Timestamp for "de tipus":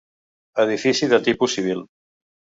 1.13-1.59